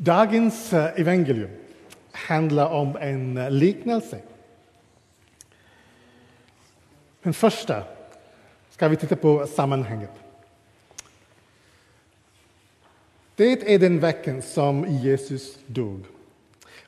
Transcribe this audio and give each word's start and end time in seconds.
Dagens 0.00 0.72
eh, 0.72 1.00
evangelium 1.00 1.50
handlar 2.12 2.66
om 2.70 2.96
en 2.96 3.36
eh, 3.36 3.50
liknelse. 3.50 4.20
Men 7.22 7.34
först 7.34 7.70
ska 8.70 8.88
vi 8.88 8.96
titta 8.96 9.16
på 9.16 9.46
sammanhanget. 9.46 10.10
Det 13.34 13.74
är 13.74 13.78
den 13.78 14.00
veckan 14.00 14.42
som 14.42 14.86
Jesus 14.86 15.58
dog. 15.66 16.04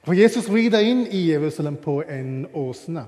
Och 0.00 0.14
Jesus 0.14 0.48
rider 0.48 0.80
in 0.80 1.06
i 1.06 1.18
Jerusalem 1.18 1.76
på 1.76 2.04
en 2.04 2.48
åsna. 2.52 3.04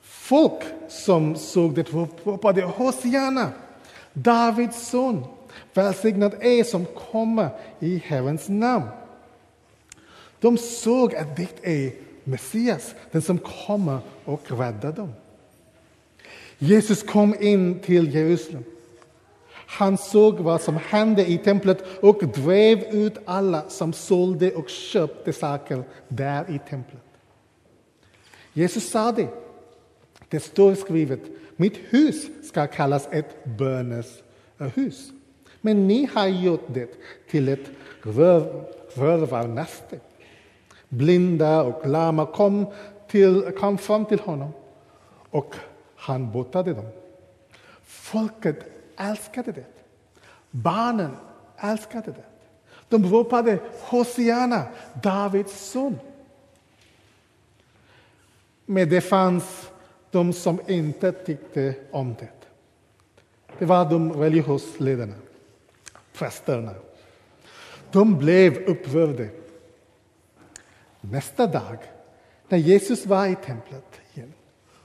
Folk 0.00 0.62
som 0.88 1.36
såg 1.36 1.74
det 1.74 1.92
ropade 1.92 2.62
Hosianna, 2.62 3.50
Davids 4.12 4.88
son. 4.88 5.24
Välsignad 5.74 6.34
är 6.40 6.64
som 6.64 6.84
kommer 6.84 7.48
i 7.80 8.02
Herrens 8.06 8.48
namn. 8.48 8.86
De 10.40 10.58
såg 10.58 11.14
att 11.14 11.36
det 11.36 11.48
är 11.62 11.92
Messias, 12.24 12.94
den 13.10 13.22
som 13.22 13.38
kommer 13.38 13.98
och 14.24 14.42
räddar 14.50 14.92
dem. 14.92 15.12
Jesus 16.58 17.02
kom 17.02 17.34
in 17.40 17.78
till 17.80 18.14
Jerusalem. 18.14 18.64
Han 19.52 19.98
såg 19.98 20.38
vad 20.38 20.60
som 20.60 20.76
hände 20.76 21.30
i 21.30 21.38
templet 21.38 21.84
och 22.02 22.24
drev 22.24 22.78
ut 22.78 23.18
alla 23.24 23.68
som 23.68 23.92
sålde 23.92 24.54
och 24.54 24.68
köpte 24.68 25.32
saker 25.32 25.84
där 26.08 26.50
i 26.50 26.60
templet. 26.70 27.02
Jesus 28.52 28.90
sa 28.90 29.12
det. 29.12 29.28
Det 30.28 30.40
står 30.40 30.74
skrivet, 30.74 31.20
mitt 31.56 31.76
hus 31.76 32.26
ska 32.48 32.66
kallas 32.66 33.08
ett 33.10 33.44
böneshus. 33.44 35.12
Men 35.64 35.88
ni 35.88 36.08
har 36.14 36.26
gjort 36.26 36.64
det 36.66 36.90
till 37.30 37.48
ett 37.48 37.70
rövarnäste. 38.94 40.00
Blinda 40.88 41.62
och 41.62 41.86
lama 41.88 42.26
kom, 42.26 42.66
till, 43.08 43.52
kom 43.58 43.78
fram 43.78 44.04
till 44.04 44.20
honom 44.20 44.50
och 45.30 45.54
han 45.96 46.32
botade 46.32 46.74
dem. 46.74 46.88
Folket 47.82 48.56
älskade 48.96 49.52
det. 49.52 49.64
Barnen 50.50 51.16
älskade 51.58 52.10
det. 52.10 52.24
De 52.88 53.04
ropade 53.04 53.58
Hosianna, 53.80 54.62
Davids 55.02 55.70
son. 55.70 55.98
Men 58.66 58.88
det 58.88 59.00
fanns 59.00 59.70
de 60.10 60.32
som 60.32 60.60
inte 60.66 61.12
tyckte 61.12 61.74
om 61.90 62.14
det. 62.18 62.28
Det 63.58 63.64
var 63.64 63.90
de 63.90 64.12
religiösa 64.12 64.84
ledarna, 64.84 65.14
prästerna. 66.12 66.74
De 67.90 68.18
blev 68.18 68.56
upprörda. 68.56 69.24
Nästa 71.00 71.46
dag, 71.46 71.78
när 72.48 72.58
Jesus 72.58 73.06
var 73.06 73.26
i 73.26 73.34
templet 73.34 74.00
igen 74.14 74.32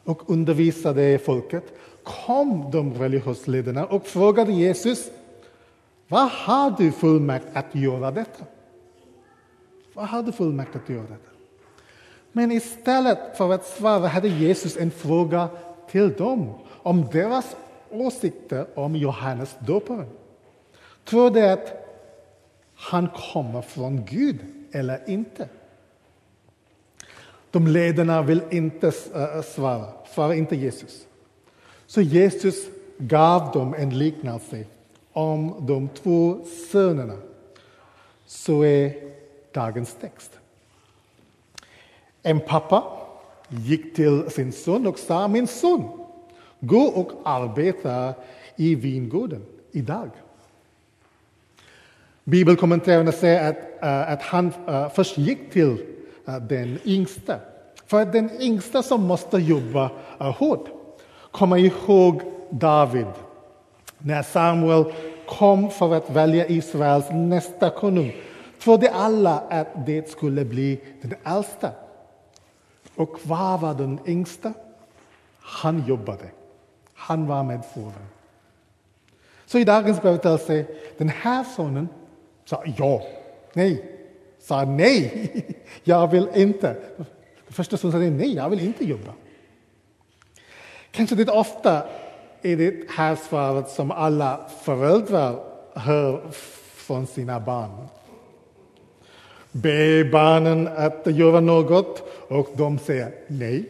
och 0.04 0.30
undervisade 0.30 1.20
folket 1.20 1.64
kom 2.04 2.72
de 2.72 2.94
religiösa 2.94 3.52
ledarna 3.52 3.86
och 3.86 4.08
frågade 4.08 4.52
Jesus 4.52 5.12
vad 6.08 6.30
har 6.30 6.72
du 6.78 6.92
fullmakt 6.92 7.48
att 7.54 7.76
göra 7.76 8.12
detta? 8.12 8.46
Vad 9.94 10.08
har 10.08 10.24
du 10.24 10.32
fullmakt 10.32 10.76
att 10.76 10.90
göra 10.90 11.02
detta? 11.02 11.32
Men 12.32 12.52
istället 12.52 13.38
för 13.38 13.54
att 13.54 13.66
svara 13.66 14.08
hade 14.08 14.28
Jesus 14.28 14.78
en 14.78 14.92
fråga 14.92 15.50
till 15.90 16.14
dem 16.14 16.54
om 16.68 17.06
deras 17.12 17.56
åsikter 17.92 18.68
om 18.76 18.96
Johannes 18.96 19.56
döparen. 19.60 20.10
Tror 21.08 21.32
de 21.32 21.54
att 21.54 21.74
han 22.76 23.10
kommer 23.32 23.62
från 23.62 24.06
Gud 24.06 24.40
eller 24.72 25.10
inte? 25.10 25.50
De 27.52 27.68
ledarna 27.68 28.22
vill 28.22 28.42
inte 28.52 28.88
eh, 28.88 28.94
eh, 28.94 29.42
svara. 29.42 29.44
svara, 29.44 29.94
svarar 30.14 30.34
inte 30.34 30.56
Jesus. 30.56 31.08
Så 31.86 32.02
Jesus 32.02 32.56
gav 32.98 33.52
dem 33.52 33.74
en 33.74 33.98
liknelse 33.98 34.66
om 35.14 35.66
de 35.68 35.90
två 35.90 36.46
sönerna. 36.72 37.18
Så 38.26 38.64
är 38.66 38.94
dagens 39.52 39.94
text. 39.94 40.40
En 42.24 42.40
pappa 42.40 42.84
gick 43.50 43.96
till 43.96 44.30
sin 44.30 44.52
son 44.52 44.88
och 44.88 45.00
sa, 45.00 45.28
min 45.28 45.48
son, 45.48 46.00
gå 46.60 46.82
och 46.82 47.12
arbeta 47.24 48.14
i 48.56 48.76
vingården 48.76 49.46
idag. 49.72 50.10
Bibelkommentarerna 52.30 53.12
säger 53.12 53.50
att, 53.50 53.58
uh, 53.84 54.12
att 54.12 54.22
han 54.22 54.54
uh, 54.70 54.90
först 54.90 55.18
gick 55.18 55.52
till 55.52 55.78
uh, 56.30 56.38
den 56.38 56.80
yngsta. 56.86 57.40
För 57.86 58.06
den 58.06 58.42
yngsta 58.42 58.84
som 58.84 59.04
måste 59.04 59.38
jobba 59.38 59.92
hårt. 60.20 60.70
Kom 61.32 61.56
ihåg 61.56 62.22
David 62.50 63.08
när 63.98 64.24
Samuel 64.24 64.94
kom 65.28 65.70
för 65.70 65.96
att 65.96 66.10
välja 66.10 66.48
Israels 66.48 67.06
nästa 67.12 67.70
konung 67.70 68.14
trodde 68.60 68.92
alla 68.92 69.40
att 69.50 69.86
det 69.86 70.10
skulle 70.10 70.46
bli 70.46 70.80
den 71.02 71.16
äldsta. 71.24 71.72
Och 72.96 73.20
vad 73.24 73.60
var 73.60 73.74
den 73.74 74.00
yngsta? 74.06 74.54
Han 75.40 75.84
jobbade. 75.88 76.26
Han 76.94 77.28
var 77.28 77.44
med 77.44 77.66
fåren. 77.74 78.08
Så 79.46 79.58
i 79.58 79.64
dagens 79.64 80.02
berättelse, 80.02 80.66
den 80.98 81.10
här 81.10 81.44
sonen 81.44 81.90
sa 82.50 82.64
ja, 82.78 83.02
nej, 83.54 83.84
sa 84.40 84.66
nej, 84.66 85.32
jag 85.84 86.12
vill 86.12 86.30
inte. 86.36 86.76
Den 87.46 87.54
första 87.54 87.78
som 87.78 87.92
sa 87.92 87.98
nej, 87.98 88.36
jag 88.36 88.50
vill 88.50 88.60
inte 88.60 88.86
jobba. 88.86 89.14
Kanske 90.92 91.16
det 91.16 91.32
ofta 91.32 91.84
är 92.42 92.58
det 92.58 92.90
här 92.90 93.16
svaret 93.16 93.70
som 93.70 93.92
alla 93.92 94.50
föräldrar 94.64 95.40
hör 95.76 96.22
från 96.76 97.08
sina 97.08 97.40
barn. 97.40 97.88
Be 99.52 100.06
barnen 100.06 100.68
att 100.68 101.08
göra 101.08 101.40
något 101.40 102.04
och 102.28 102.50
de 102.56 102.80
säger 102.80 103.12
nej. 103.28 103.70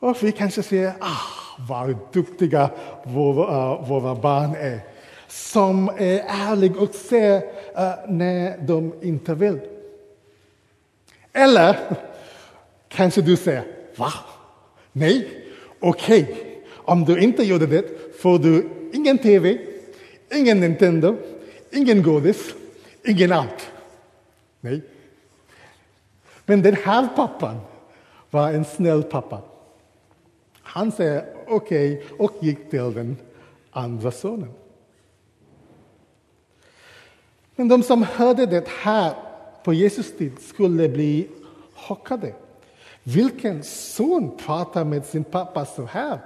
Och 0.00 0.22
vi 0.22 0.32
kanske 0.32 0.62
säger, 0.62 0.92
ah, 1.00 1.64
vad 1.68 1.96
duktiga 2.12 2.70
våra, 3.04 3.76
våra 3.80 4.14
barn 4.14 4.54
är. 4.54 4.80
Som 5.28 5.88
är 5.88 6.24
ärlig 6.28 6.76
och 6.76 6.94
säger 6.94 7.36
uh, 7.36 7.82
eh, 7.82 7.94
när 8.08 8.58
de 8.58 8.94
inte 9.02 9.34
vill. 9.34 9.60
Eller 11.32 11.76
kanske 12.88 13.22
du 13.22 13.36
säger, 13.36 13.64
va? 13.96 14.12
Nej, 14.92 15.44
okej. 15.80 16.22
Okay. 16.22 16.44
Om 16.74 17.04
du 17.04 17.20
inte 17.20 17.42
gjorde 17.42 17.66
det 17.66 17.84
får 18.20 18.38
du 18.38 18.68
ingen 18.92 19.18
tv, 19.18 19.58
ingen 20.34 20.60
Nintendo, 20.60 21.16
ingen 21.70 22.02
godis, 22.02 22.54
ingen 23.04 23.32
allt. 23.32 23.70
Nej. 24.60 24.82
Men 26.46 26.62
den 26.62 26.76
här 26.76 27.08
pappan 27.16 27.60
var 28.30 28.52
en 28.52 28.64
snäll 28.64 29.02
pappa. 29.02 29.42
Han 30.62 30.92
säger 30.92 31.24
okej 31.46 31.94
okay, 31.94 32.16
och 32.18 32.32
gick 32.40 32.70
till 32.70 32.92
den 32.94 33.16
andra 33.70 34.10
sonen. 34.10 34.52
Men 37.58 37.68
de 37.68 37.82
som 37.82 38.02
hörde 38.02 38.46
det 38.46 38.68
här 38.68 39.14
på 39.64 39.72
Jesus 39.72 40.16
tid 40.16 40.38
skulle 40.40 40.88
bli 40.88 41.28
chockade. 41.74 42.34
Vilken 43.02 43.62
son 43.62 44.36
pratar 44.36 44.84
med 44.84 45.04
sin 45.04 45.24
pappa 45.24 45.66
så 45.66 45.84
här? 45.84 46.20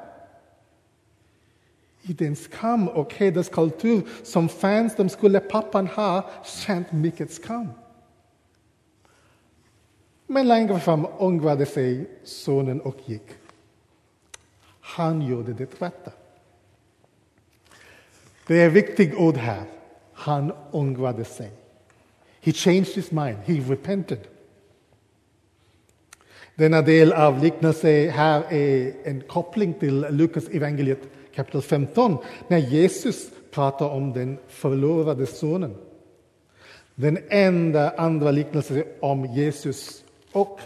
I 2.03 2.13
den 2.13 2.37
skam 2.37 2.89
och 2.89 3.15
hederskultur 3.15 4.03
som 4.23 4.49
fanns 4.49 4.97
de 4.97 5.09
skulle 5.09 5.41
pappan 5.41 5.87
ha 5.87 6.31
känt 6.45 6.93
mycket 6.93 7.33
skam. 7.33 7.69
Men 10.27 10.49
längre 10.49 10.81
fram 10.81 11.07
ångrade 11.19 11.67
sig 11.67 12.11
sonen 12.25 12.81
och 12.81 12.97
gick. 13.05 13.29
Han 14.81 15.23
gjorde 15.23 15.53
det 15.53 15.83
rätta. 15.83 16.11
Det 18.47 18.63
är 18.63 18.69
ett 18.69 18.73
viktigt 18.73 19.15
ord 19.15 19.37
här. 19.37 19.82
Han 20.23 20.53
ångrade 20.71 21.25
sig. 21.25 21.51
He 22.41 22.53
changed 22.53 22.95
his 22.95 23.11
mind. 23.11 23.37
He 23.45 23.55
repented. 23.55 24.19
Denna 26.55 26.83
del 26.83 27.13
av 27.13 27.43
liknelsen 27.43 28.11
här 28.11 28.53
är 28.53 28.93
en 29.05 29.21
koppling 29.21 29.75
till 29.75 30.07
Lukas 30.11 30.49
evangeliet 30.49 30.99
kapitel 31.35 31.63
15 31.63 32.17
när 32.49 32.59
Jesus 32.59 33.31
pratar 33.51 33.89
om 33.89 34.13
den 34.13 34.39
förlorade 34.49 35.27
sonen. 35.27 35.75
Den 36.95 37.19
enda 37.29 37.91
andra 37.91 38.31
liknelsen 38.31 38.85
om 39.01 39.25
Jesus 39.27 40.05
och 40.33 40.61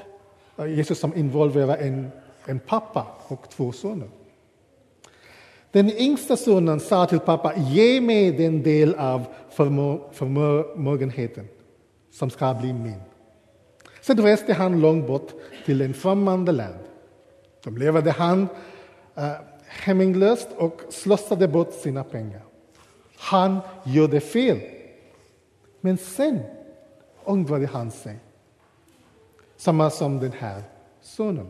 eh, 0.57 0.67
Jesus 0.67 0.99
som 0.99 1.17
involverar 1.17 1.77
en, 1.77 2.11
en 2.47 2.59
pappa 2.59 3.07
och 3.29 3.51
två 3.51 3.73
söner. 3.73 4.09
Den 5.77 5.91
yngsta 5.91 6.37
sonen 6.37 6.81
sa 6.81 7.07
till 7.07 7.21
pappa, 7.21 7.53
ge 7.57 8.01
mig 8.01 8.33
den 8.33 8.63
del 8.63 8.95
av 8.95 9.27
förmö 9.51 9.99
förmögenheten 10.13 11.49
som 12.11 12.31
ska 12.31 12.55
bli 12.55 12.73
min. 12.73 13.01
Sen 14.01 14.21
reste 14.21 14.53
han 14.53 14.81
långt 14.81 15.07
bort 15.07 15.33
till 15.65 15.81
en 15.81 15.95
främmande 15.95 16.53
land. 16.53 16.79
De 17.65 17.77
levde 17.77 18.11
han 18.11 18.49
äh, 19.15 19.33
hämningslöst 19.67 20.49
och 20.57 20.81
slösade 20.89 21.49
bort 21.49 21.73
sina 21.73 22.05
pengar. 22.05 22.43
Han 23.17 23.61
gjorde 23.85 24.21
fel. 24.21 24.61
Men 25.81 25.99
sen 25.99 26.41
ångrade 27.25 27.67
han 27.67 27.91
sig. 27.91 28.17
Samma 29.57 29.91
som 29.91 30.21
den 30.21 30.33
här 30.33 30.63
sonen. 31.01 31.47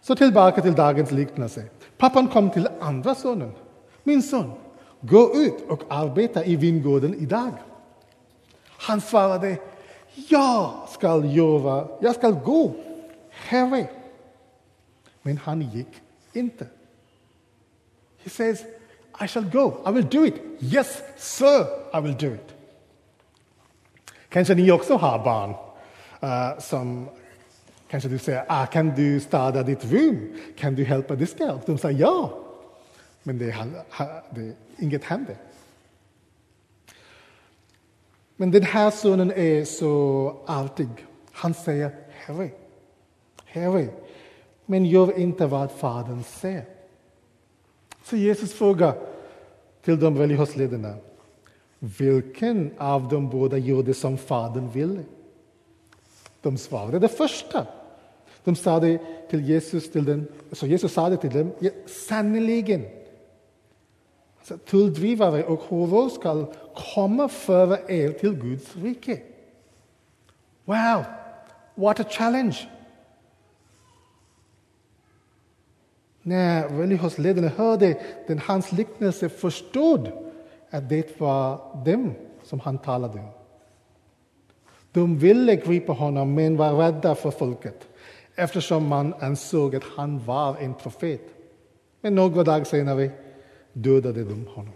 Så 0.00 0.16
tillbaka 0.16 0.62
till 0.62 0.74
dagens 0.74 1.10
liknelse. 1.10 1.64
Pappan 1.96 2.28
kom 2.28 2.50
till 2.50 2.68
andra 2.80 3.14
sonen. 3.14 3.52
Min 4.02 4.22
son, 4.22 4.52
gå 5.00 5.34
ut 5.34 5.68
och 5.68 5.82
arbeta 5.88 6.44
i 6.44 6.56
vingården 6.56 7.14
idag. 7.14 7.52
Han 8.66 9.00
svarade, 9.00 9.56
jag 10.28 10.72
ska 10.88 11.24
göra, 11.24 11.88
jag 12.00 12.14
ska 12.14 12.30
gå, 12.30 12.72
herre. 13.30 13.88
Men 15.22 15.36
han 15.38 15.60
gick 15.62 15.88
inte. 16.32 16.66
He 18.24 18.30
says, 18.30 18.64
I 19.20 19.28
shall 19.28 19.44
go, 19.44 19.82
I 19.86 19.92
will 19.92 20.06
do 20.06 20.24
it. 20.24 20.34
Yes, 20.60 21.02
sir, 21.16 21.66
I 21.94 22.00
will 22.00 22.16
do 22.16 22.34
it. 22.34 22.54
Kanske 24.28 24.54
ni 24.54 24.70
också 24.72 24.96
har 24.96 25.24
barn 25.24 25.50
uh, 26.22 26.58
som 26.58 27.08
kanske 27.96 28.08
du 28.08 28.18
säger, 28.18 28.44
ah, 28.48 28.66
kan 28.66 28.94
du 28.94 29.20
städa 29.20 29.62
ditt 29.62 29.84
rum? 29.84 30.32
Kan 30.56 30.74
du 30.74 30.88
hjälpa 30.88 31.14
diska? 31.14 31.52
Och 31.52 31.62
de 31.66 31.78
säger 31.78 32.00
ja. 32.00 32.38
Men 33.22 33.38
det, 33.38 33.54
det, 34.30 34.52
inget 34.78 35.04
händer. 35.04 35.36
Men 38.36 38.50
den 38.50 38.62
här 38.62 38.90
sonen 38.90 39.32
är 39.32 39.64
så 39.64 40.36
artig. 40.46 40.88
Han 41.32 41.54
säger 41.54 41.90
Herre, 42.10 42.50
Herre, 43.44 43.88
men 44.66 44.84
gör 44.84 45.18
inte 45.18 45.46
vad 45.46 45.70
Fadern 45.70 46.22
säger. 46.22 46.64
Så 48.04 48.16
Jesus 48.16 48.52
frågar 48.52 48.94
till 49.82 50.00
de 50.00 50.18
religiösa 50.18 50.58
ledarna, 50.58 50.94
vilken 51.78 52.70
av 52.78 53.08
de 53.08 53.30
båda 53.30 53.58
gjorde 53.58 53.94
som 53.94 54.18
Fadern 54.18 54.70
ville? 54.70 55.02
De 56.42 56.58
svarade 56.58 56.98
det 56.98 57.08
första. 57.08 57.66
De 58.46 58.54
sa 58.54 58.80
det 58.80 59.00
till 59.28 59.48
Jesus, 59.48 59.90
till 59.90 60.04
den, 60.04 60.28
så 60.52 60.66
Jesus 60.66 60.92
sa 60.92 61.08
det 61.08 61.16
till 61.16 61.30
dem, 61.30 61.52
ja, 61.58 61.70
sannerligen. 61.86 62.84
Alltså, 64.38 64.58
tulldrivare 64.58 65.44
och 65.44 65.60
horor 65.60 66.08
skall 66.08 66.46
komma 66.94 67.28
före 67.28 67.78
er 67.88 68.12
till 68.12 68.34
Guds 68.34 68.76
rike. 68.76 69.22
Wow, 70.64 71.04
what 71.74 72.00
a 72.00 72.04
challenge! 72.10 72.56
När 76.22 76.68
religionsledarna 76.68 77.48
hörde 77.48 78.00
den 78.26 78.38
hans 78.38 78.72
liknelse 78.72 79.28
förstod 79.28 80.12
att 80.70 80.88
det 80.88 81.20
var 81.20 81.82
dem 81.84 82.14
som 82.42 82.60
han 82.60 82.78
talade 82.78 83.18
om. 83.18 83.28
De 84.92 85.18
ville 85.18 85.56
gripa 85.56 85.92
honom 85.92 86.34
men 86.34 86.56
var 86.56 86.72
rädda 86.72 87.14
för 87.14 87.30
folket 87.30 87.88
eftersom 88.36 88.88
man 88.88 89.14
ansåg 89.20 89.76
att 89.76 89.84
han 89.84 90.24
var 90.24 90.56
en 90.56 90.74
profet. 90.74 91.20
Men 92.00 92.14
några 92.14 92.44
dagar 92.44 92.64
senare 92.64 93.10
dödade 93.72 94.24
de 94.24 94.46
honom. 94.46 94.72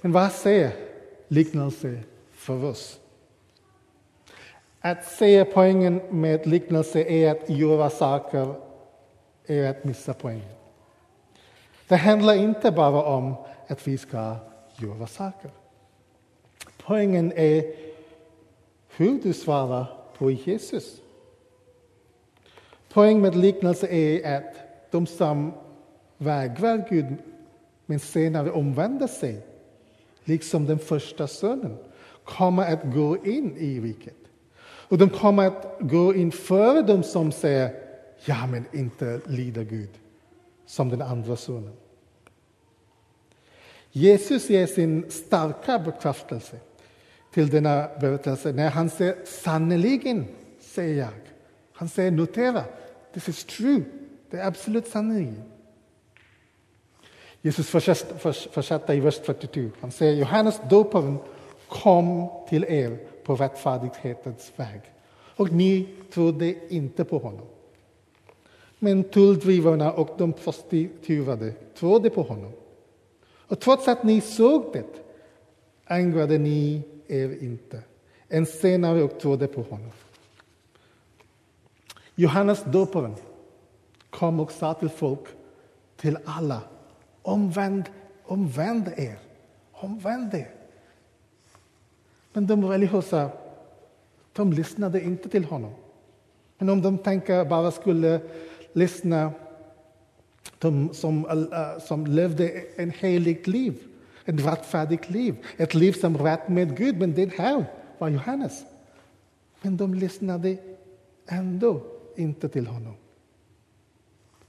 Men 0.00 0.12
vad 0.12 0.32
säger 0.32 0.72
liknelse 1.28 2.00
för 2.32 2.64
oss? 2.64 3.00
Att 4.80 5.04
säga 5.04 5.44
poängen 5.44 6.00
med 6.10 6.46
liknelse 6.46 7.02
är 7.02 7.30
att 7.30 7.50
göra 7.50 7.90
saker 7.90 8.54
är 9.46 9.70
att 9.70 9.84
missa 9.84 10.14
poängen. 10.14 10.54
Det 11.88 11.96
handlar 11.96 12.34
inte 12.34 12.70
bara 12.70 13.04
om 13.04 13.34
att 13.68 13.88
vi 13.88 13.98
ska 13.98 14.36
göra 14.76 15.06
saker. 15.06 15.50
Poängen 16.86 17.32
är 17.32 17.74
hur 18.96 19.22
du 19.22 19.32
svarar 19.32 20.03
på 20.18 20.30
Jesus. 20.30 21.00
Poängen 22.88 23.22
med 23.22 23.36
liknelsen 23.36 23.88
är 23.90 24.36
att 24.38 24.54
de 24.90 25.06
som 25.06 25.52
vägrar 26.18 26.86
Gud 26.90 27.06
men 27.86 28.00
senare 28.00 28.50
omvänder 28.50 29.06
sig, 29.06 29.46
liksom 30.24 30.66
den 30.66 30.78
första 30.78 31.26
sonen, 31.26 31.76
kommer 32.24 32.72
att 32.72 32.94
gå 32.94 33.16
in 33.26 33.56
i 33.56 33.80
riket. 33.80 34.16
Och 34.88 34.98
de 34.98 35.10
kommer 35.10 35.46
att 35.46 35.76
gå 35.80 36.14
in 36.14 36.32
före 36.32 36.82
dem 36.82 37.02
som 37.02 37.32
säger 37.32 37.74
ja, 38.24 38.46
men 38.46 38.64
inte 38.72 39.20
lider 39.26 39.64
Gud, 39.64 39.90
som 40.66 40.88
den 40.88 41.02
andra 41.02 41.36
sonen. 41.36 41.72
Jesus 43.92 44.50
ger 44.50 44.66
sin 44.66 45.10
starka 45.10 45.78
bekräftelse 45.78 46.56
till 47.34 47.50
denna 47.50 47.88
berättelse 48.00 48.52
när 48.52 48.70
han 48.70 48.90
säger 48.90 49.16
sannerligen, 49.24 50.24
säger 50.60 50.98
jag. 50.98 51.08
Han 51.72 51.88
säger 51.88 52.10
notera, 52.10 52.64
this 53.14 53.28
is 53.28 53.44
true, 53.44 53.82
det 54.30 54.36
är 54.36 54.46
absolut 54.46 54.88
sanningen. 54.88 55.42
Jesus 57.42 57.68
fortsätter 57.68 58.94
i 58.94 59.00
vers 59.00 59.20
42. 59.24 59.60
Han 59.80 59.90
säger 59.90 60.12
Johannes 60.12 60.60
doparen 60.70 61.18
kom 61.68 62.28
till 62.48 62.64
er 62.64 62.98
på 63.24 63.36
rättfärdighetens 63.36 64.52
väg 64.56 64.80
och 65.36 65.52
ni 65.52 65.88
trodde 66.12 66.74
inte 66.74 67.04
på 67.04 67.18
honom. 67.18 67.46
Men 68.78 69.04
tulldrivarna 69.04 69.92
och 69.92 70.10
de 70.18 70.32
prostituerade 70.32 71.52
trodde 71.52 72.10
på 72.10 72.22
honom. 72.22 72.52
Och 73.48 73.60
trots 73.60 73.88
att 73.88 74.04
ni 74.04 74.20
såg 74.20 74.72
det 74.72 74.86
ängrade 75.86 76.38
ni 76.38 76.82
er 77.08 77.42
inte. 77.42 77.82
En 78.28 78.46
senare 78.46 79.02
och 79.02 79.20
trodde 79.20 79.46
på 79.46 79.62
honom. 79.62 79.90
Johannes 82.14 82.64
doparen 82.64 83.14
kom 84.10 84.40
och 84.40 84.52
sa 84.52 84.74
till 84.74 84.88
folk, 84.88 85.28
till 85.96 86.18
alla, 86.24 86.60
omvänd, 87.22 87.84
omvänd 88.24 88.88
er, 88.96 89.18
omvänd 89.72 90.34
er. 90.34 90.50
Men 92.32 92.46
de 92.46 92.64
religiösa, 92.64 93.30
de 94.32 94.52
lyssnade 94.52 95.04
inte 95.04 95.28
till 95.28 95.44
honom. 95.44 95.72
Men 96.58 96.68
om 96.68 96.82
de 96.82 96.98
tänker 96.98 97.44
bara 97.44 97.70
skulle 97.70 98.20
lyssna, 98.72 99.32
de 100.58 100.94
som, 100.94 101.26
äh, 101.26 101.82
som 101.82 102.06
levde 102.06 102.48
ett 102.48 102.96
heligt 102.96 103.46
liv, 103.46 103.74
ett 104.24 104.46
rättfärdigt 104.46 105.10
liv, 105.10 105.36
ett 105.56 105.74
liv 105.74 105.92
som 105.92 106.18
rätt 106.18 106.48
med 106.48 106.76
Gud. 106.76 106.98
Men 106.98 107.14
det 107.14 107.34
här 107.34 107.64
var 107.98 108.08
Johannes. 108.08 108.64
Men 109.62 109.76
de 109.76 109.94
lyssnade 109.94 110.56
ändå 111.26 111.82
inte 112.16 112.48
till 112.48 112.66
honom. 112.66 112.94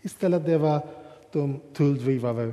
Istället 0.02 0.46
det 0.46 0.58
var 0.58 0.88
de 1.32 1.60
tulldrivare 1.74 2.52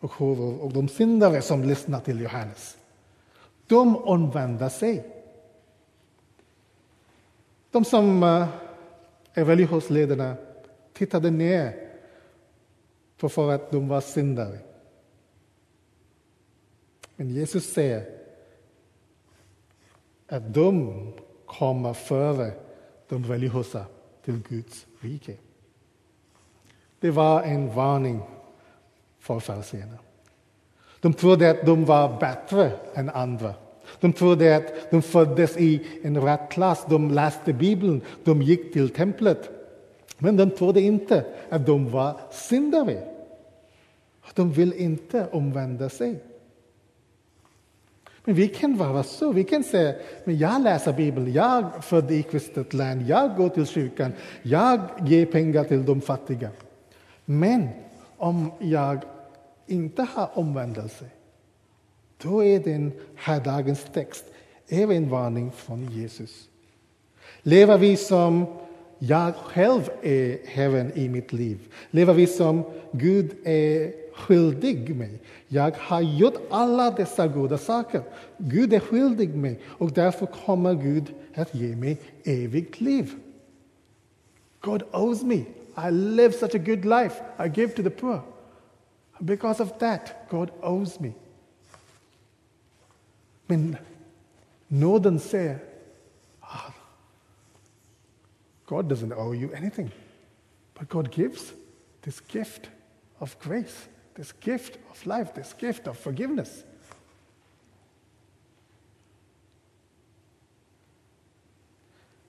och 0.00 0.12
horor 0.12 0.60
och 0.60 0.72
de 0.72 0.88
syndare 0.88 1.42
som 1.42 1.64
lyssnade 1.64 2.04
till 2.04 2.20
Johannes. 2.20 2.78
De 3.66 3.96
omvände 3.96 4.70
sig. 4.70 5.06
De 7.70 7.84
som 7.84 8.22
uh, 8.22 8.48
är 9.34 9.44
religionsledarna 9.44 10.36
tittade 10.92 11.30
ner 11.30 11.88
för 13.16 13.50
att 13.50 13.70
de 13.70 13.88
var 13.88 14.00
syndare. 14.00 14.58
Men 17.18 17.30
Jesus 17.30 17.72
säger 17.72 18.04
att 20.28 20.54
de 20.54 20.92
kommer 21.46 21.92
före 21.92 22.52
de 23.08 23.24
religiösa 23.24 23.84
till 24.24 24.42
Guds 24.48 24.86
rike. 25.00 25.34
Det 27.00 27.10
var 27.10 27.42
en 27.42 27.74
varning 27.74 28.20
för 29.18 29.40
fariséerna. 29.40 29.98
De 31.00 31.14
trodde 31.14 31.50
att 31.50 31.66
de 31.66 31.84
var 31.84 32.20
bättre 32.20 32.72
än 32.94 33.10
andra. 33.10 33.54
De 34.00 34.12
trodde 34.12 34.56
att 34.56 34.90
de 34.90 35.02
föddes 35.02 35.56
i 35.56 36.00
en 36.02 36.22
rätt 36.22 36.50
klass. 36.50 36.84
De 36.88 37.10
läste 37.10 37.52
Bibeln, 37.52 38.00
de 38.24 38.42
gick 38.42 38.72
till 38.72 38.88
templet. 38.88 39.50
Men 40.18 40.36
de 40.36 40.50
trodde 40.50 40.80
inte 40.80 41.26
att 41.50 41.66
de 41.66 41.90
var 41.90 42.20
syndare. 42.30 43.14
De 44.34 44.52
vill 44.52 44.72
inte 44.72 45.26
omvända 45.32 45.88
sig. 45.88 46.18
Men 48.28 48.34
vi 48.34 48.48
kan 48.48 48.76
vara 48.76 49.02
så. 49.02 49.32
Vi 49.32 49.44
kan 49.44 49.64
säga, 49.64 49.94
men 50.24 50.38
jag 50.38 50.62
läser 50.62 50.92
Bibeln, 50.92 51.32
jag 51.32 51.58
är 51.58 51.80
född 51.80 52.10
i 52.10 52.22
kristet 52.22 52.74
land, 52.74 53.02
jag 53.08 53.36
går 53.36 53.48
till 53.48 53.66
kyrkan, 53.66 54.12
jag 54.42 54.80
ger 55.06 55.26
pengar 55.26 55.64
till 55.64 55.84
de 55.84 56.00
fattiga. 56.00 56.50
Men 57.24 57.68
om 58.16 58.52
jag 58.58 58.98
inte 59.66 60.02
har 60.02 60.30
omvändelse, 60.34 61.04
då 62.22 62.44
är 62.44 62.60
den 62.60 62.92
här 63.14 63.40
dagens 63.40 63.84
text 63.92 64.24
även 64.68 64.96
en 64.96 65.10
varning 65.10 65.52
från 65.52 65.90
Jesus. 65.90 66.48
Lever 67.42 67.78
vi 67.78 67.96
som 67.96 68.46
jag 68.98 69.34
själv 69.34 69.90
är 70.02 70.38
Herren 70.46 70.92
i 70.94 71.08
mitt 71.08 71.32
liv? 71.32 71.58
Lever 71.90 72.14
vi 72.14 72.26
som 72.26 72.64
Gud 72.92 73.34
är 73.44 74.07
skyldig 74.18 74.96
mig? 74.96 75.20
Jag 75.48 75.76
har 75.76 76.00
gjort 76.00 76.34
alla 76.50 76.90
dessa 76.90 77.28
goda 77.28 77.58
saker. 77.58 78.02
Gud 78.38 78.72
är 78.72 78.80
skyldig 78.80 79.34
mig 79.34 79.60
och 79.66 79.92
därför 79.92 80.26
kommer 80.26 80.74
Gud 80.74 81.14
att 81.34 81.54
ge 81.54 81.76
mig 81.76 82.00
evigt 82.24 82.80
liv. 82.80 83.14
God 84.60 84.82
owes 84.92 85.22
me. 85.22 85.44
I 85.76 85.90
live 85.90 86.32
such 86.32 86.54
a 86.54 86.58
good 86.58 86.84
life. 86.84 87.22
I 87.38 87.60
give 87.60 87.72
to 87.72 87.82
the 87.82 87.90
poor. 87.90 88.20
Because 89.20 89.62
of 89.62 89.78
that, 89.78 90.28
God 90.30 90.50
owes 90.62 91.00
me. 91.00 91.12
Men 93.46 93.76
nåden 94.68 95.20
säger, 95.20 95.58
ah, 96.40 96.72
God 98.66 98.92
doesn't 98.92 99.12
owe 99.12 99.34
you 99.34 99.54
anything. 99.54 99.90
But 100.78 100.88
God 100.88 101.10
gives 101.10 101.52
this 102.02 102.20
gift 102.34 102.68
of 103.18 103.36
grace, 103.40 103.88
this 104.18 104.34
gift 104.40 104.78
of 104.90 105.06
life, 105.06 105.32
this 105.34 105.54
gift 105.58 105.86
of 105.86 105.96
forgiveness. 105.96 106.64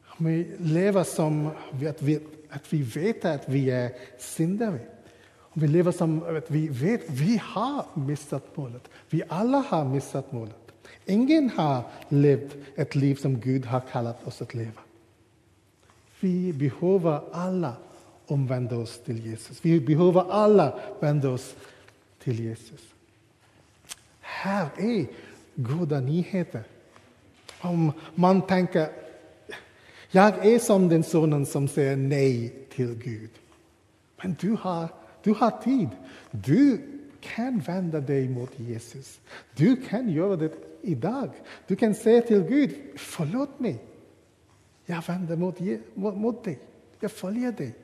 Om 0.03 0.25
vi 0.25 0.55
lever 0.60 1.03
som 1.03 1.48
att 1.89 2.01
vi, 2.01 2.19
att 2.50 2.74
vi 2.74 2.81
vet 2.81 3.25
att 3.25 3.50
vi 3.50 3.72
är 3.72 3.91
syndare. 4.19 4.79
Om 5.38 5.62
vi 5.62 5.67
lever 5.67 5.91
som 5.91 6.38
att 6.38 6.51
vi 6.51 6.67
vet 6.67 7.10
att 7.10 7.15
vi 7.15 7.41
har 7.43 7.86
missat 7.93 8.58
målet. 8.58 8.89
Vi 9.10 9.24
alla 9.29 9.58
har 9.58 9.86
missat 9.86 10.31
målet. 10.31 10.55
Ingen 11.05 11.50
har 11.50 11.84
levt 12.10 12.55
ett 12.75 12.96
liv 12.96 13.15
som 13.15 13.39
Gud 13.39 13.65
har 13.65 13.81
kallat 13.91 14.27
oss 14.27 14.41
att 14.41 14.53
leva. 14.53 14.81
Vi 16.19 16.53
behöver 16.53 17.22
alla 17.31 17.74
omvända 18.27 18.77
oss 18.77 19.00
till 19.05 19.25
Jesus. 19.25 19.65
Vi 19.65 19.81
behöver 19.81 20.31
alla 20.31 20.79
vända 21.00 21.29
oss 21.29 21.55
till 22.24 22.40
Jesus. 22.40 22.94
Här 24.20 24.70
är 24.78 25.06
goda 25.56 26.00
nyheter. 26.00 26.64
Om 27.62 27.92
man 28.16 28.48
tänker, 28.48 28.90
jag 30.12 30.46
är 30.46 30.60
som 30.60 30.90
den 30.90 31.04
sonen 31.04 31.46
som 31.46 31.68
säger 31.68 31.96
nej 31.96 32.54
till 32.70 32.96
Gud. 32.96 33.30
Men 34.24 34.36
du 34.40 34.52
har, 34.52 34.90
du 35.24 35.32
har 35.32 35.52
tid. 35.64 35.90
Du 36.32 36.82
kan 37.22 37.60
vända 37.60 38.00
dig 38.00 38.30
mot 38.30 38.60
Jesus. 38.60 39.20
Du 39.56 39.76
kan 39.76 40.10
göra 40.10 40.36
det 40.36 40.52
idag. 40.82 41.30
Du 41.68 41.76
kan 41.76 41.96
säga 41.96 42.22
till 42.22 42.42
Gud, 42.42 42.76
förlåt 42.96 43.60
mig. 43.60 43.84
Jag 44.86 45.04
vänder 45.08 45.36
mot, 45.36 45.60
mot, 45.94 46.18
mot 46.18 46.44
dig. 46.44 46.60
Jag 47.00 47.12
följer 47.12 47.52
dig. 47.52 47.76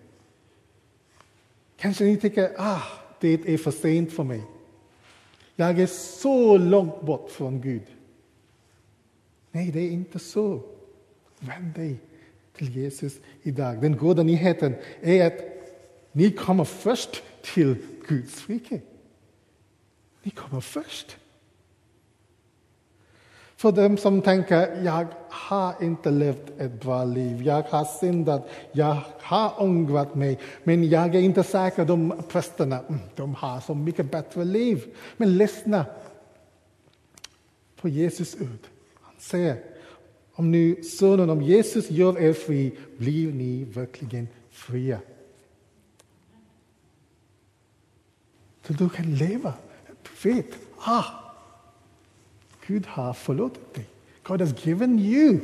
Kanske 1.78 2.04
ni 2.04 2.18
tycker, 2.18 2.52
ah, 2.58 2.82
det 3.26 3.54
är 3.54 3.58
för 3.58 3.72
sent 3.72 4.14
för 4.14 4.24
mig. 4.24 4.42
Jag 5.56 5.80
är 5.80 5.88
så 5.88 6.58
långt 6.58 7.02
bort 7.02 7.32
från 7.32 7.62
Gud. 7.62 7.84
Nej, 9.52 9.72
det 9.72 9.80
är 9.80 9.90
inte 9.90 10.20
så. 10.20 10.62
Vänd 11.40 11.74
dig 11.74 11.96
till 12.54 12.76
Jesus 12.76 13.14
idag. 13.42 13.82
Den 13.82 13.98
goda 13.98 14.24
nyheten 14.24 14.76
är 15.02 15.28
att 15.28 15.40
ni 16.12 16.32
kommer 16.32 16.64
först 16.64 17.24
till 17.42 17.76
Guds 18.08 18.50
rike. 18.50 18.82
Ni 20.24 20.32
kommer 20.32 20.62
först. 20.62 21.18
För 23.58 23.72
dem 23.72 23.98
som 23.98 24.22
tänker, 24.22 24.84
jag 24.84 25.08
har 25.30 25.84
inte 25.84 26.12
levt 26.12 26.60
ett 26.60 26.82
bra 26.82 27.04
liv, 27.04 27.42
jag 27.42 27.62
har 27.62 27.86
syndat, 27.86 28.50
jag 28.72 28.98
har 29.22 29.62
ångrat 29.62 30.16
mig, 30.16 30.40
men 30.64 30.90
jag 30.90 31.16
är 31.16 31.20
inte 31.20 31.44
säker, 31.44 31.86
de 31.86 32.24
prästerna, 32.30 32.80
mm, 32.80 33.02
de 33.16 33.36
har 33.36 33.60
så 33.60 33.74
mycket 33.76 34.12
bättre 34.12 34.44
liv. 34.44 34.96
Men 35.18 35.38
lyssna 35.38 35.86
på 37.82 37.90
Jesus 37.90 38.36
ord. 38.36 38.68
Han 39.02 39.16
säger, 39.20 39.64
om 40.34 40.52
nu 40.52 40.84
sonen, 40.84 41.30
om 41.30 41.42
Jesus 41.42 41.92
gör 41.92 42.22
er 42.22 42.34
fri, 42.34 42.78
blir 42.98 43.32
ni 43.32 43.64
verkligen 43.64 44.28
fria. 44.50 45.00
Så 48.68 48.74
du 48.74 48.90
kan 48.90 49.16
leva, 49.16 49.54
du 49.88 50.30
vet, 50.30 50.46
ah, 50.78 51.25
Gud 52.68 52.86
har 52.86 53.14
förlåtit 53.14 53.74
dig. 53.74 53.86
God 54.24 54.42
has 54.42 54.66
given 54.66 55.00
you 55.00 55.40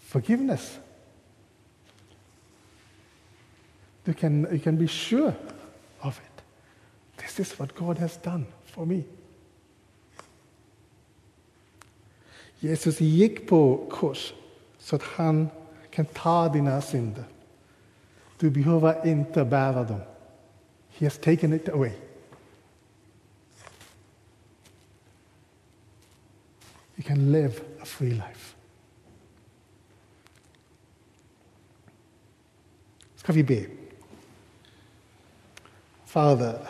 forgiveness. 0.00 0.78
You 4.04 4.14
can, 4.14 4.46
you 4.50 4.58
can 4.58 4.78
be 4.78 4.88
sure 4.88 5.32
of 6.00 6.20
it. 6.20 6.42
This 7.16 7.40
is 7.40 7.58
what 7.58 7.74
God 7.74 7.98
has 7.98 8.18
done 8.22 8.44
for 8.64 8.84
me. 8.84 9.02
Jesus 12.60 13.00
gick 13.00 13.48
på 13.48 13.86
kors 13.90 14.34
så 14.78 14.96
att 14.96 15.02
han 15.02 15.48
kan 15.90 16.06
ta 16.06 16.48
dina 16.48 16.80
synder. 16.80 17.24
Du 18.38 18.50
behöver 18.50 19.06
inte 19.06 19.44
bära 19.44 19.84
dem. 19.84 20.00
He 20.88 21.06
has 21.06 21.18
taken 21.18 21.52
it 21.52 21.68
away. 21.68 21.92
You 27.00 27.04
can 27.04 27.32
live 27.32 27.64
a 27.80 27.86
free 27.86 28.10
life. 28.10 28.54
Ska 33.16 33.32
vi 33.32 33.42
be? 33.42 33.66
Father, 36.04 36.60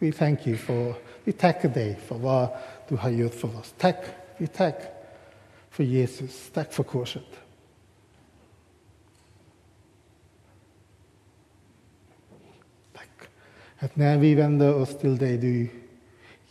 we 0.00 0.10
thank 0.10 0.46
you 0.46 0.56
for, 0.56 0.94
vi 1.24 1.32
tackar 1.32 1.68
dig 1.68 1.96
för 1.96 2.18
vad 2.18 2.48
du 2.88 2.96
har 2.96 3.10
gjort 3.10 3.34
för 3.34 3.58
oss. 3.58 3.74
Tack, 3.78 4.04
vi 4.36 4.46
tack 4.46 4.76
för 5.70 5.84
Jesus, 5.84 6.50
tack 6.52 6.72
för 6.72 6.82
korset. 6.82 7.45
Att 13.86 13.96
när 13.96 14.18
vi 14.18 14.34
vänder 14.34 14.74
oss 14.74 14.98
till 14.98 15.18
dig, 15.18 15.38
du 15.38 15.68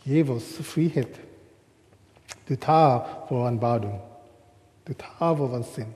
ger 0.02 0.30
oss 0.30 0.56
frihet. 0.56 1.20
Du 2.46 2.56
tar 2.56 3.06
vår 3.28 3.50
barndom, 3.50 3.98
Du 4.84 4.94
tar 4.94 5.34
vår 5.34 5.62
synd. 5.62 5.92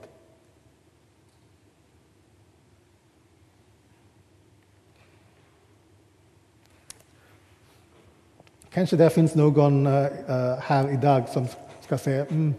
Kanske 8.69 8.95
det 8.95 9.09
finns 9.09 9.35
någon 9.35 9.87
eh, 9.87 10.05
eh, 10.05 10.57
här 10.59 10.93
idag 10.93 11.29
som 11.29 11.47
ska 11.81 11.97
säga 11.97 12.25
mm, 12.25 12.53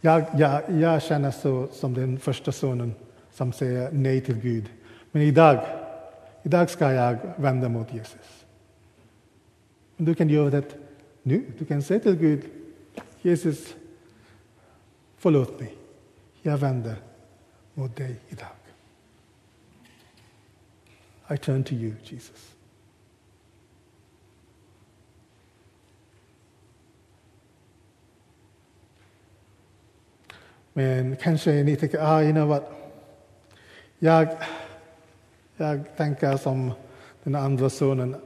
jag, 0.00 0.24
jag, 0.36 0.62
jag 0.70 1.02
känner 1.02 1.30
så 1.30 1.68
som 1.72 1.94
den 1.94 2.18
första 2.18 2.52
sonen 2.52 2.94
som 3.32 3.52
säger 3.52 3.90
nej 3.92 4.20
till 4.20 4.36
Gud. 4.40 4.64
Men 5.12 5.22
idag 5.22 5.79
Idag 6.42 6.68
vända 7.36 7.68
mot 7.68 7.94
Jesus. 7.94 8.44
Du 9.96 10.14
kan 10.14 10.28
göra 10.28 10.50
det 10.50 10.76
nu. 11.22 11.44
Du 11.58 11.64
kan 11.64 11.82
säga 11.82 12.00
till 12.00 12.16
Gud, 12.16 12.44
Jesus, 13.22 13.76
förlåt 15.16 15.60
mig. 15.60 15.74
Jag 16.42 16.58
vänder 16.58 16.96
mot 17.74 17.96
dig 17.96 18.16
idag. 18.28 18.48
I 21.30 21.36
turn 21.36 21.64
to 21.64 21.72
you, 21.72 21.94
Jesus. 22.02 22.56
Men 30.72 31.16
kanske 31.16 31.62
ni 31.62 31.76
tänker, 31.76 31.98
ah, 31.98 32.22
you 32.22 32.32
know 32.32 32.48
what? 32.48 32.72
Jag 33.98 34.28
jag 35.60 35.96
tänker 35.96 36.36
som 36.36 36.72
den 37.22 37.34
andra 37.34 37.70
sonen 37.70 38.16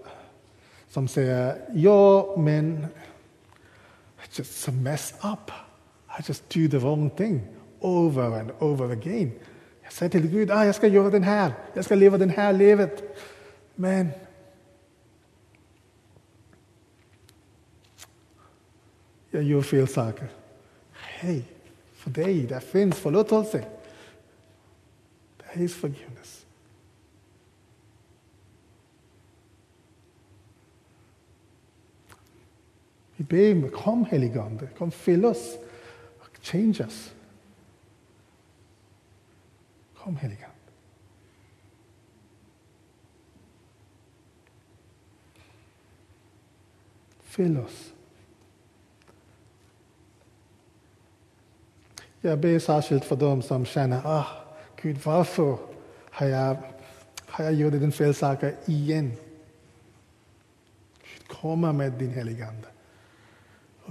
som 0.88 1.08
säger, 1.08 1.56
ja 1.74 2.34
men 2.38 2.86
I 4.18 4.26
just 4.32 4.68
mess 4.68 5.14
up. 5.22 5.50
I 6.18 6.22
just 6.28 6.48
do 6.48 6.68
the 6.68 6.78
wrong 6.78 7.10
thing 7.10 7.40
over 7.80 8.40
and 8.40 8.50
over 8.58 8.92
again. 8.92 9.32
Jag 9.82 9.92
säger 9.92 10.10
till 10.10 10.30
Gud, 10.30 10.50
ah, 10.50 10.64
jag 10.64 10.74
ska 10.74 10.86
göra 10.86 11.10
den 11.10 11.22
här, 11.22 11.52
jag 11.74 11.84
ska 11.84 11.94
leva 11.94 12.18
det 12.18 12.26
här 12.26 12.52
livet. 12.52 13.02
Men 13.74 14.08
jag 19.30 19.42
gör 19.42 19.62
fel 19.62 19.88
saker. 19.88 20.28
Hej, 20.92 21.44
För 21.92 22.10
dig, 22.10 22.46
där 22.46 22.60
finns 22.60 22.96
förlåtelse. 22.96 23.64
There 25.38 25.64
is 25.64 25.74
forgiveness. 25.74 26.43
Vi 33.28 33.54
ber, 33.54 33.68
kom 33.68 34.04
heligande, 34.04 34.68
kom 34.78 34.90
fyll 34.90 35.24
oss, 35.24 35.56
och 36.18 36.38
change 36.40 36.76
us. 36.80 37.12
Kom 39.96 40.16
heligande. 40.16 40.54
Fyll 47.22 47.58
oss. 47.58 47.92
Jag 52.20 52.38
ber 52.38 52.58
särskilt 52.58 53.04
för 53.04 53.16
dem 53.16 53.42
som 53.42 53.64
känner, 53.64 54.00
ah, 54.04 54.26
Gud, 54.82 54.98
varför 55.04 55.58
har 56.10 56.26
jag, 56.26 56.56
har 57.26 57.44
jag 57.44 57.54
gjort 57.54 57.72
den 57.72 57.92
fel 57.92 58.14
saker 58.14 58.56
igen? 58.64 59.12
Gud, 61.02 61.28
komma 61.28 61.72
med 61.72 61.92
din 61.92 62.10
heligande 62.10 62.68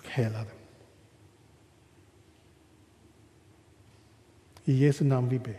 heilade. 0.01 0.49
I 4.65 4.79
Jesu 4.79 5.03
namn 5.03 5.29
vi 5.29 5.39
ber. 5.39 5.55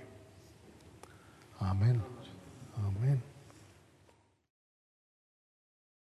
Amen. 1.60 2.02
Amen. 2.76 3.22